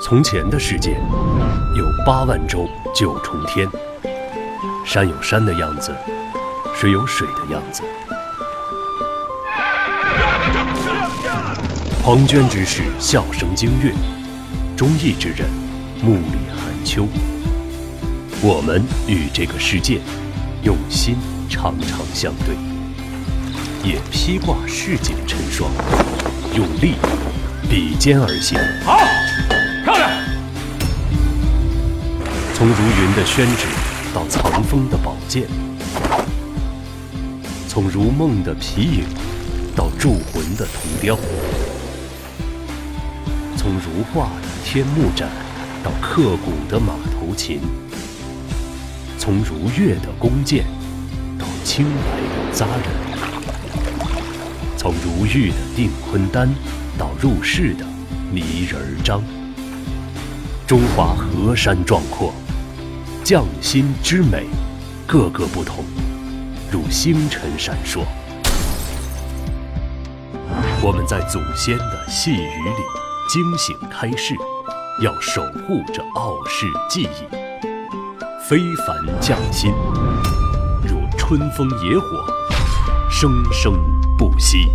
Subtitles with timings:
[0.00, 0.92] 从前的世界
[1.76, 3.68] 有八万州九重天，
[4.86, 5.92] 山有山的样子，
[6.74, 7.82] 水有水的样子。
[12.04, 13.92] 黄娟之士笑声惊月，
[14.76, 15.48] 忠义之人
[16.00, 17.06] 目里含秋。
[18.40, 20.00] 我们与这个世界
[20.62, 21.16] 用心
[21.50, 22.54] 常常相对，
[23.82, 25.68] 也披挂市井尘霜，
[26.54, 26.94] 用力
[27.68, 28.56] 比肩而行。
[28.84, 28.96] 好，
[32.58, 33.68] 从如云的宣纸
[34.12, 35.46] 到藏锋的宝剑，
[37.68, 39.04] 从如梦的皮影
[39.76, 41.16] 到铸魂的铜雕，
[43.56, 45.28] 从如画的天幕展
[45.84, 47.60] 到刻骨的马头琴，
[49.20, 50.64] 从如月的弓箭
[51.38, 52.86] 到清白的扎人，
[54.76, 56.52] 从如玉的定坤丹
[56.98, 57.86] 到入世的
[58.32, 59.22] 泥人章。
[60.66, 62.34] 中华河山壮阔，
[63.28, 64.46] 匠心之美，
[65.06, 65.84] 各个不同，
[66.72, 68.00] 如星辰闪烁。
[70.80, 72.80] 我们在祖先的细语里
[73.28, 74.34] 惊醒开世，
[75.02, 77.28] 要守护这傲世技艺，
[78.48, 78.56] 非
[78.86, 79.74] 凡匠心，
[80.82, 82.24] 如春风野火，
[83.10, 83.74] 生生
[84.16, 84.70] 不息。